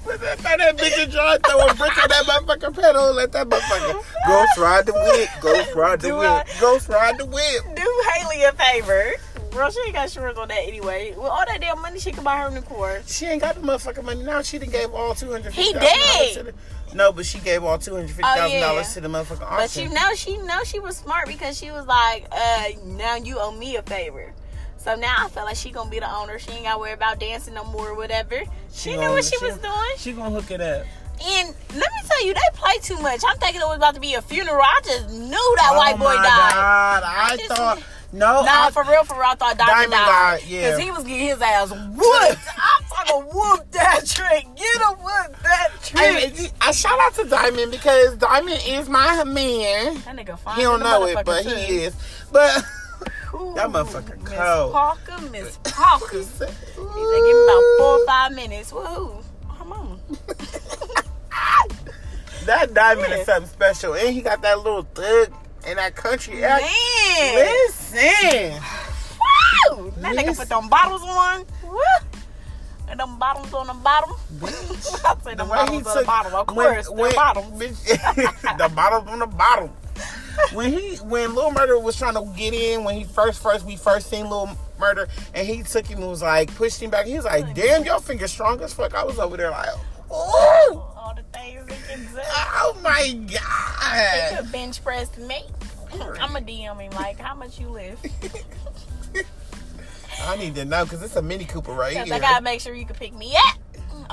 [0.04, 0.38] Put that,
[0.78, 4.94] bitch in throw a brick on that motherfucking pedal let that motherfucker ghost ride the
[4.94, 5.30] whip.
[5.42, 6.30] Ghost ride the Do whip.
[6.30, 7.76] I- Ghost ride the whip.
[7.76, 9.14] Do Haley a favor.
[9.52, 11.12] Bro, she ain't got insurance on that anyway.
[11.16, 13.00] With all that damn money, she could buy her new car.
[13.06, 14.42] She ain't got the motherfucking money now.
[14.42, 15.54] She done gave all two hundred.
[15.54, 16.56] He did.
[16.96, 18.60] No, but she gave all two hundred fifty thousand Oh, yeah.
[18.62, 21.86] dollars to the motherfucking But she know she know she was smart because she was
[21.86, 24.34] like, uh, now you owe me a favor.
[24.84, 26.38] So now I feel like she gonna be the owner.
[26.40, 28.42] She ain't gotta worry about dancing no more or whatever.
[28.74, 29.74] She, knew gonna- what she, was doing.
[29.98, 30.86] She gonna hook it up.
[31.26, 33.22] And let me tell you, they play too much.
[33.26, 34.62] I'm thinking it was about to be a funeral.
[34.62, 36.52] I just knew that oh white boy my died.
[36.54, 38.44] God, I, I just- thought no.
[38.44, 40.40] Nah, I, for real, for real, I thought Diamond, Diamond died.
[40.42, 40.78] died, yeah.
[40.78, 42.40] He was getting his ass whooped.
[42.58, 44.46] I'm talking whoop that trick.
[44.56, 46.52] Get him whoop that trick.
[46.62, 49.96] I, I shout out to Diamond because Diamond is my man.
[50.02, 50.58] That nigga fine.
[50.58, 51.52] He don't know it, but he
[51.86, 51.96] is.
[52.32, 52.64] But
[53.36, 54.72] Ooh, That motherfucker Miss cold.
[54.74, 56.18] Parker, Miss Parker.
[56.18, 58.72] he said, give me about four or five minutes.
[58.72, 59.24] Woohoo.
[59.58, 60.00] Come on.
[62.46, 63.18] that Diamond Yeah.
[63.18, 65.34] is something special, and he got that little thug
[65.66, 66.64] and that country act.
[66.64, 67.36] Man.
[67.36, 68.62] Listen,
[69.72, 69.92] Woo!
[69.98, 70.26] That Yes.
[70.26, 71.46] nigga put them bottles on.
[71.64, 71.80] Woo!
[72.90, 74.12] And them bottoms on the bottom.
[74.44, 74.48] I
[75.24, 76.34] say the them way he bottles on the bottom.
[76.36, 77.60] Of course, when- the bottoms.
[77.62, 79.70] bitch, the bottoms on the bottom.
[80.54, 83.76] When he when Lil Murda was trying to get in, when he first first we
[83.76, 87.06] first seen Lil Murda, and he took him and was like pushed him back.
[87.06, 89.70] He was like, "Damn, your finger strong as fuck." I was over there like,
[90.12, 92.20] "Oh, All the things they can do.
[92.20, 95.44] oh my god!" could bench press me.
[96.20, 98.08] I'm a DM him like, how much you lift?
[100.24, 102.14] I need to know because it's a Mini Cooper right here.
[102.14, 103.58] I gotta make sure you can pick me up.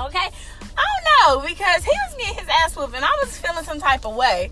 [0.06, 0.18] Okay?
[0.18, 3.64] Oh, I don't know because he was getting his ass whooped and I was feeling
[3.64, 4.50] some type of way.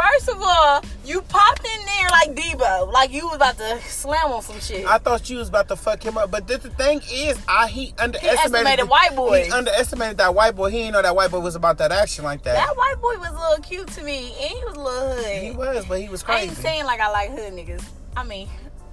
[0.00, 4.32] First of all, you popped in there like Debo, like you was about to slam
[4.32, 4.86] on some shit.
[4.86, 7.68] I thought you was about to fuck him up, but this, the thing is, I
[7.68, 9.44] he underestimated estimated white boy.
[9.44, 10.70] He underestimated that white boy.
[10.70, 12.54] He didn't know that white boy was about that action like that.
[12.54, 15.42] that white boy was a little cute to me, and he was a little hood.
[15.42, 16.40] he was, but he was crazy.
[16.40, 17.84] I ain't saying like I like hood niggas.
[18.16, 18.48] I mean,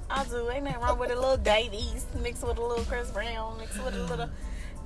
[0.09, 0.49] I do.
[0.49, 3.81] Ain't nothing wrong with a little Dave East mixed with a little Chris Brown mixed
[3.81, 4.29] with a little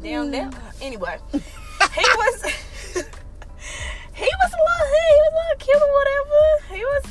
[0.03, 0.51] damn damn.
[0.51, 0.81] Mm.
[0.81, 2.53] Anyway, he was
[4.23, 4.87] he was a little.
[4.91, 6.75] He was a little cute or whatever.
[6.75, 7.03] He was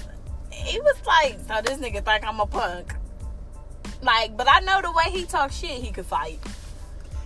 [0.53, 2.94] he was like, so this nigga think I'm a punk.
[4.03, 6.38] Like, but I know the way he talk shit, he could fight.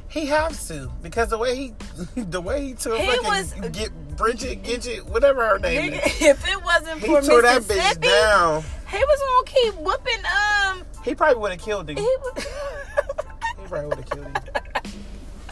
[0.09, 1.75] He has to because the way he,
[2.16, 6.23] the way he took He fucking was- get Bridget, Gidget, whatever her name Nigga, is.
[6.23, 8.62] if it wasn't He for tore that bitch down.
[8.88, 10.25] he was gonna keep whooping.
[10.25, 11.97] Um, He probably would have killed him.
[11.97, 12.03] he
[12.37, 14.63] He probably would have killed him.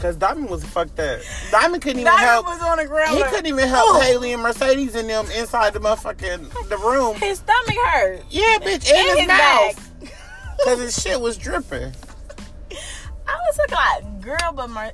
[0.03, 1.21] Cause Diamond was fucked up.
[1.49, 2.45] Diamond couldn't even Diamond help.
[2.45, 3.15] was on the ground.
[3.15, 4.03] He like, couldn't even help.
[4.03, 7.15] Haley and Mercedes and them inside the motherfucking the room.
[7.15, 8.21] His stomach hurt.
[8.29, 9.75] Yeah, bitch, And and his his back.
[9.77, 10.11] mouth.
[10.65, 11.93] Cause his shit was dripping.
[13.25, 14.91] I was looking like, girl, but Mer-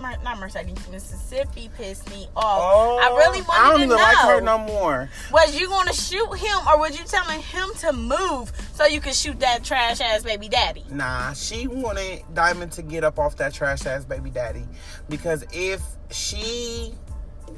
[0.00, 2.58] not Mercedes, Mississippi pissed me off.
[2.60, 3.64] Oh, I really wanted to know.
[3.64, 3.96] I don't even know.
[3.96, 5.08] like her no more.
[5.32, 9.00] Was you going to shoot him, or was you telling him to move so you
[9.00, 10.84] could shoot that trash ass baby daddy?
[10.90, 14.64] Nah, she wanted Diamond to get up off that trash ass baby daddy.
[15.08, 16.94] Because if she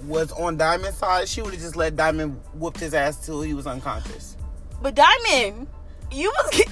[0.05, 3.55] was on Diamond's side, she would have just let Diamond whoop his ass till he
[3.55, 4.37] was unconscious.
[4.81, 5.69] But Diamond,
[6.11, 6.63] you was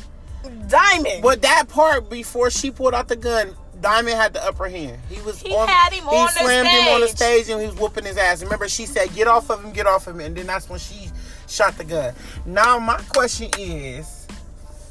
[0.69, 1.23] Diamond.
[1.23, 4.99] But that part before she pulled out the gun, Diamond had the upper hand.
[5.09, 7.49] He was He on, had him he on the slammed him on the stage.
[7.49, 8.43] and he was whooping his ass.
[8.43, 10.79] Remember, she said, "Get off of him, get off of him," and then that's when
[10.79, 11.09] she
[11.49, 12.15] shot the gun.
[12.47, 14.27] Now my question is,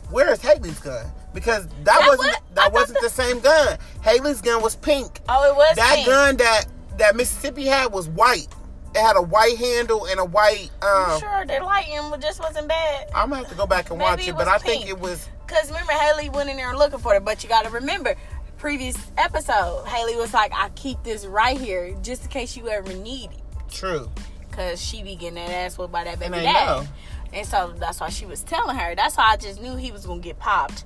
[0.09, 1.05] where is Haley's gun?
[1.33, 3.77] Because that, That wasn't was- that thought wasn't the same gun.
[4.01, 5.21] Haley's gun was pink.
[5.29, 6.07] Oh, it was that pink.
[6.07, 6.65] gun that
[6.97, 8.47] that Mississippi had was white.
[8.95, 10.71] It had a white handle and a white.
[10.81, 13.07] Um, sure the lighting just wasn't bad.
[13.13, 14.99] I'm gonna have to go back and Maybe watch it it, but I think it
[14.99, 18.15] was Cause remember Haley went in there looking for it, but you gotta remember,
[18.59, 22.93] previous episode, Haley was like, I keep this right here just in case you ever
[22.93, 23.41] need it.
[23.71, 24.09] true.
[24.51, 26.65] Cause she be getting that ass whooped by that baby And dad.
[26.65, 26.87] Know.
[27.31, 28.93] And so that's why she was telling her.
[28.93, 30.83] That's why I just knew he was gonna get popped.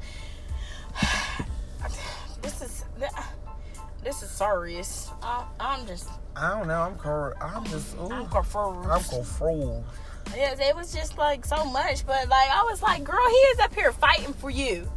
[2.41, 2.85] this is
[4.03, 5.09] this is serious.
[5.23, 6.81] I'm, I'm just I don't know.
[6.81, 7.95] I'm cor- I'm just.
[7.95, 8.89] Ooh, I'm confused.
[8.89, 9.83] I'm confused.
[10.35, 13.59] Yes, it was just like so much, but like I was like, girl, he is
[13.59, 14.87] up here fighting for you.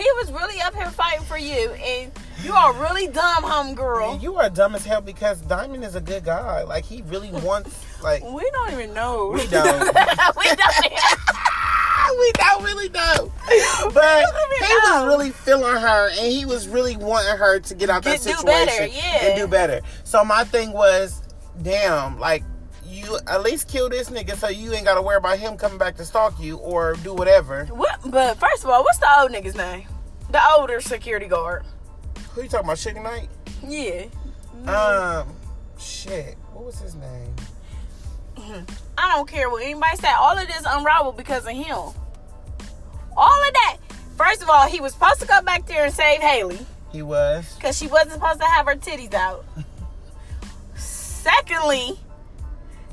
[0.00, 2.10] He was really up here fighting for you, and
[2.42, 4.22] you are really dumb, homegirl.
[4.22, 6.62] You are dumb as hell because Diamond is a good guy.
[6.62, 7.84] Like he really wants.
[8.02, 9.28] Like We don't even know.
[9.34, 9.80] We don't.
[10.36, 10.92] we don't.
[12.18, 13.30] We don't really know,
[13.94, 18.02] but he was really feeling her, and he was really wanting her to get out
[18.02, 19.26] that Get- do situation better, yeah.
[19.26, 19.80] and do better.
[20.02, 21.22] So my thing was,
[21.62, 22.42] damn, like.
[23.00, 25.96] You at least kill this nigga so you ain't gotta worry about him coming back
[25.96, 27.64] to stalk you or do whatever.
[27.66, 27.98] what?
[28.04, 29.86] But first of all, what's the old nigga's name?
[30.30, 31.64] The older security guard.
[32.34, 33.28] Who you talking about, Sugar Knight?
[33.66, 34.04] Yeah.
[34.66, 35.28] Um,
[35.78, 36.36] shit.
[36.52, 37.34] What was his name?
[38.98, 40.14] I don't care what anybody said.
[40.14, 41.76] All of this unraveled because of him.
[43.16, 43.76] All of that.
[44.16, 46.58] First of all, he was supposed to go back there and save Haley.
[46.92, 47.54] He was.
[47.56, 49.44] because she wasn't supposed to have her titties out.
[50.74, 51.98] Secondly,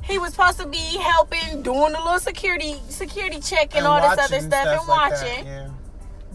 [0.08, 4.10] he was supposed to be helping doing the little security security check and, all this
[4.18, 5.68] other watching stuff, and like that, watching, yeah.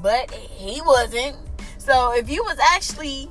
[0.02, 1.36] but he wasn't.
[1.80, 3.30] So if you was actually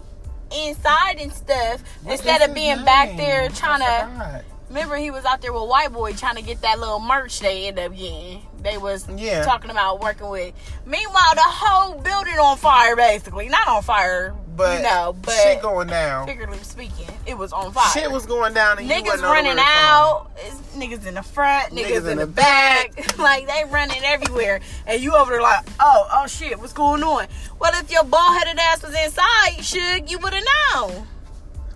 [0.54, 5.40] inside and stuff What instead of being back there trying to remember he was out
[5.40, 8.42] there with white boy trying to get that little merch they ended up getting.
[8.62, 9.44] They was Yeah.
[9.44, 10.54] talking about working with.
[10.86, 15.62] Meanwhile, the whole building on fire, basically not on fire, but you know, but shit
[15.62, 16.26] going down.
[16.26, 17.90] figuratively speaking, it was on fire.
[17.92, 20.30] Shit was going down, and you niggas running out,
[20.74, 25.32] niggas in the front, niggas, in, the back, like they running everywhere, and you over
[25.32, 27.26] there like, oh, oh shit, what's going on?
[27.58, 31.06] Well, if your bald headed ass was inside, should you would have known.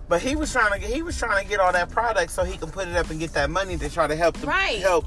[0.08, 2.44] But he was trying to get he was trying to get all that product so
[2.44, 4.78] he can put it up and get that money to try to help the Right.
[4.78, 5.04] help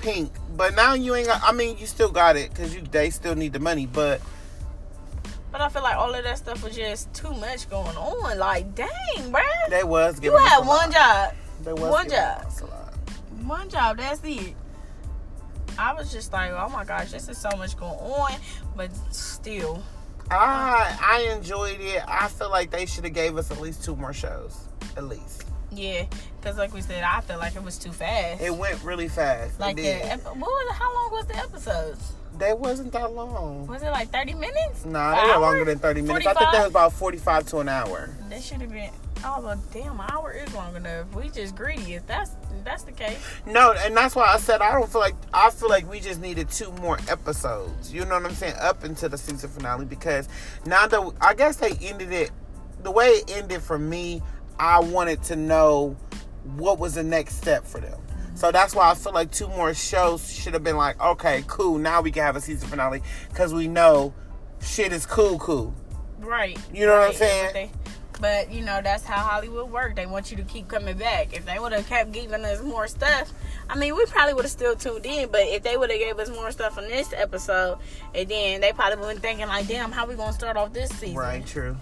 [0.00, 0.30] Pynk.
[0.54, 1.42] But now you ain't got.
[1.42, 3.86] I mean, you still got it because you they still need the money.
[3.86, 4.20] But
[5.54, 8.38] But I feel like all of that stuff was just too much going on.
[8.38, 8.88] Like, dang,
[9.30, 9.40] bruh.
[9.70, 10.92] they was You giving us had one lot.
[10.92, 11.34] job.
[11.62, 12.42] They was one job.
[12.44, 12.94] us a lot.
[13.44, 14.56] One job, that's it.
[15.78, 18.32] I was just like, oh my gosh, this is so much going on,
[18.76, 19.80] but still,
[20.28, 22.02] I I enjoyed it.
[22.08, 24.56] I feel like they should have gave us at least two more shows,
[24.96, 25.44] at least.
[25.70, 26.06] yeah.
[26.40, 28.40] Because like we said, I felt like it was too fast.
[28.42, 29.60] It went really fast.
[29.60, 32.13] like the ep- what was how long was the episodes?
[32.38, 33.66] They wasn't that long.
[33.66, 34.84] Was it like thirty minutes?
[34.84, 36.26] Nah, they were longer than thirty minutes.
[36.26, 38.10] I think that was about forty-five to an hour.
[38.28, 38.90] That should have been.
[39.26, 41.14] Oh, well, damn, hour is long enough.
[41.14, 41.94] We just greedy.
[41.94, 45.14] If that's that's the case, No, and that's why I said I don't feel like
[45.32, 47.92] I feel like we just needed two more episodes.
[47.92, 48.54] You know what I'm saying?
[48.60, 50.28] Up until the season finale because
[50.66, 52.30] now that I guess they ended it
[52.82, 54.22] the way it ended for me,
[54.58, 55.96] I wanted to know
[56.56, 57.98] what was the next step for them.
[58.34, 61.78] So that's why I feel like two more shows should have been like, okay, cool.
[61.78, 64.12] Now we can have a season finale because we know
[64.60, 65.74] shit is cool, cool.
[66.18, 66.58] right?
[66.72, 67.70] You know what I'm saying?
[68.20, 69.96] But, you know that's how Hollywood work.
[69.96, 71.36] They want you to keep coming back.
[71.36, 73.32] If they would have kept giving us more stuff,
[73.68, 75.28] I mean, we probably would have still tuned in.
[75.30, 77.78] But if they would have gave us more stuff on this episode,
[78.14, 80.72] and then they probably would have been thinking like, damn, how we gonna start off
[80.72, 81.16] this season?
[81.16, 81.76] Right, true.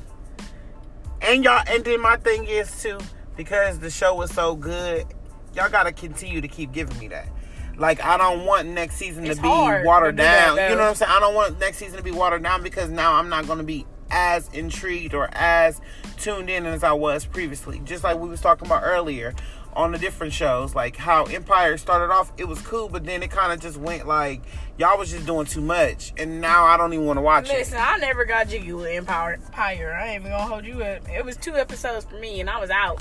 [1.20, 2.98] And y'all, and then my thing is too,
[3.36, 5.06] because the show was so good,
[5.54, 7.28] y'all gotta continue to keep giving me that.
[7.76, 10.70] Like I don't want next season It's to be watered to do that, down.
[10.70, 11.10] you know what I'm saying?
[11.10, 13.86] I don't want next season to be watered down because now I'm not gonna be
[14.10, 15.80] as intrigued or as
[16.18, 17.80] tuned in as I was previously.
[17.84, 19.34] Just like we was talking about earlier
[19.74, 23.30] on the different shows, like how Empire started off, it was cool, but then it
[23.30, 24.42] kind of just went like
[24.76, 27.56] y'all was just doing too much, and now I don't even want to watch Listen,
[27.56, 27.58] it.
[27.60, 29.40] Listen, I never got jiggy with Empire.
[29.46, 29.98] Empire.
[29.98, 31.08] I ain't even gonna hold you up.
[31.08, 33.00] It was two episodes for me, and I was out.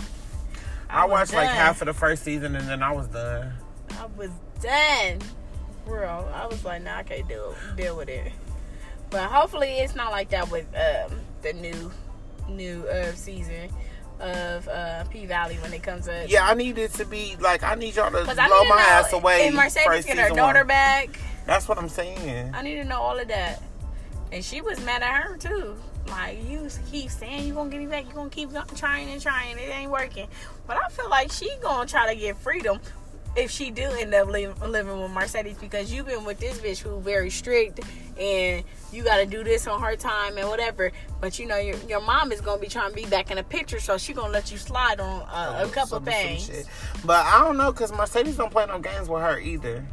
[0.91, 3.53] I was watched like half of the first season and then I was done.
[3.99, 4.29] I was
[4.61, 5.19] done.
[5.85, 8.31] Bro, I was like, nah, I can't deal deal with it.
[9.09, 11.91] But hopefully it's not like that with um, the new
[12.49, 13.69] new uh, season
[14.19, 16.29] of uh, P Valley when it comes up.
[16.29, 18.77] Yeah, I need it to be like I need y'all to blow I my know
[18.77, 19.47] ass away.
[19.47, 20.67] if Mercedes first get her daughter one.
[20.67, 21.19] back.
[21.45, 22.51] That's what I'm saying.
[22.53, 23.61] I need to know all of that.
[24.31, 25.75] And she was mad at her too.
[26.07, 29.57] Like you keep saying you gonna get me back, you gonna keep trying and trying,
[29.57, 30.27] it ain't working.
[30.67, 32.79] But I feel like she gonna try to get freedom
[33.35, 36.79] if she do end up li- living with Mercedes because you've been with this bitch
[36.79, 37.79] who very strict
[38.19, 38.61] and
[38.91, 40.91] you got to do this on her time and whatever.
[41.21, 43.43] But you know your your mom is gonna be trying to be back in the
[43.43, 46.47] picture, so she gonna let you slide on uh, a couple Some- some things.
[46.47, 46.65] shit.
[47.05, 49.85] But I don't know because Mercedes don't play no games with her either.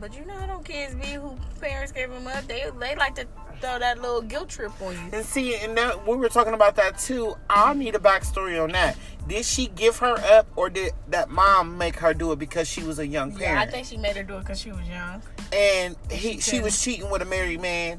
[0.00, 2.46] But you know how them kids be who parents gave them up.
[2.46, 3.26] They they like to
[3.60, 5.00] throw that little guilt trip on you.
[5.12, 7.36] And see, and that, we were talking about that too.
[7.50, 8.96] I need a backstory on that.
[9.28, 12.82] Did she give her up, or did that mom make her do it because she
[12.82, 13.68] was a young Yeah, parent?
[13.68, 15.22] I think she made her do it because she was young.
[15.52, 16.64] and he, she couldn't.
[16.64, 17.98] was cheating with a married man.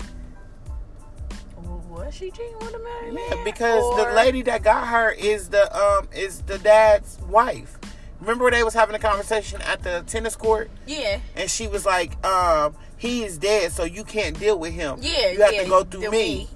[1.89, 3.43] Was she cheating with a married Yeah, man?
[3.43, 7.77] because the lady that got her is the um is the dad's wife.
[8.19, 11.85] Remember when they was having a conversation at the tennis court, Yeah, and she was
[11.85, 14.97] like, um, he is dead, so you can't deal with him.
[15.01, 16.49] yeah, you have yeah, to go through the me.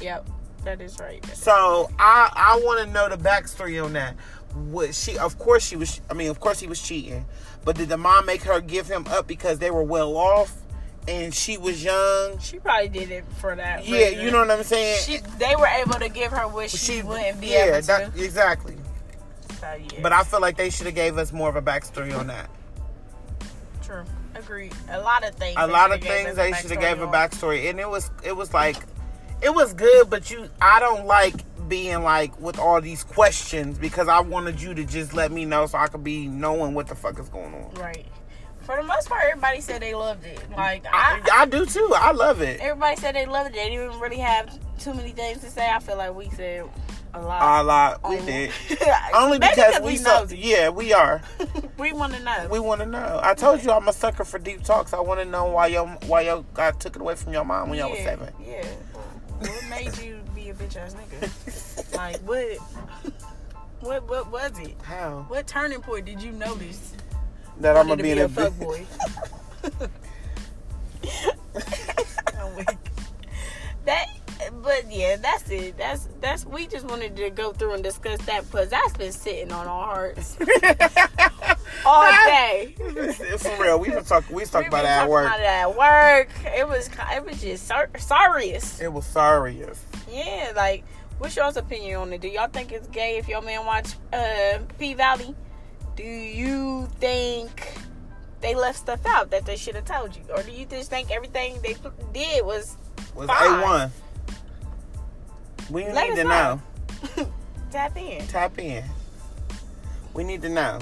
[0.00, 0.28] Yep,
[0.64, 1.24] that is right.
[1.34, 4.14] So I I want to know the backstory on that.
[4.54, 5.16] What she?
[5.18, 6.00] Of course she was.
[6.10, 7.24] I mean, of course he was cheating.
[7.64, 10.54] But did the mom make her give him up because they were well off,
[11.08, 12.38] and she was young?
[12.40, 13.86] She probably did it for that.
[13.86, 14.20] Yeah, reason.
[14.24, 15.00] you know what I'm saying.
[15.02, 17.86] She, they were able to give her what she, she wouldn't be able to.
[17.86, 18.76] that- exactly.
[19.62, 22.26] Yeah, But I feel like they should have gave us more of a backstory on
[22.28, 22.50] that.
[23.82, 24.04] true.
[24.34, 24.74] Agreed.
[24.90, 25.56] A lot of things.
[25.58, 28.52] A lot of things they should have gave a backstory, and it was it was
[28.52, 28.76] like
[29.40, 31.34] it was good, but you I don't like
[31.68, 35.66] being like with all these questions because I wanted you to just let me know
[35.66, 37.72] so I could be knowing what the fuck is going on.
[37.74, 38.06] Right.
[38.60, 40.38] For the most part, everybody said they loved it.
[40.54, 41.90] Like I, I, I do too.
[41.94, 42.60] I love it.
[42.60, 43.52] everybody said they loved it.
[43.54, 45.70] They didn't even really have too many things to say.
[45.70, 46.64] I feel like we said
[47.14, 47.60] a lot.
[47.60, 48.08] A lot.
[48.08, 48.26] We Oh.
[48.26, 48.50] did.
[49.14, 51.22] Only because we we so yeah we are.
[51.78, 52.48] we want to know.
[52.50, 53.20] We want to know.
[53.22, 54.92] I told you I'm a sucker for deep talks.
[54.92, 57.70] I want to know why your why your God took it away from your mom
[57.70, 58.32] when y'all was seven.
[58.44, 58.64] Yeah.
[59.38, 61.96] What made you be a bitch ass nigga?
[61.96, 62.56] like what?
[63.80, 64.74] What what was it?
[64.82, 66.92] How What turning point did you notice?
[67.60, 68.84] that I'm gonna be be a fuck boy.
[73.84, 74.06] that
[74.62, 75.76] but yeah, that's it.
[75.76, 79.52] That's that's we just wanted to go through and discuss that because that's been sitting
[79.52, 80.36] on our hearts
[81.86, 82.74] all day.
[83.38, 85.26] For real, we was talk we was talking We about that at talking work.
[85.26, 86.28] About it at work.
[86.56, 88.80] It was it was just sor- sorriest.
[88.80, 89.84] It was serious.
[90.10, 90.84] Yeah, like
[91.18, 92.20] what's y'all's opinion on it?
[92.20, 95.34] Do y'all think it's gay if your man watch uh, P Valley?
[95.96, 97.72] Do you think
[98.42, 101.10] they left stuff out that they should have told you, or do you just think
[101.10, 101.74] everything they
[102.12, 102.76] did was
[103.14, 103.90] Was A one.
[105.70, 106.60] We Let need to know.
[107.16, 107.30] know.
[107.70, 108.26] Tap in.
[108.28, 108.84] Tap in.
[110.14, 110.78] We need to know.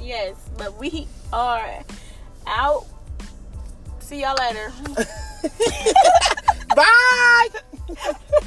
[0.00, 1.82] Yes, but we are
[2.46, 2.86] out.
[4.00, 4.72] See y'all later.
[6.74, 7.48] Bye.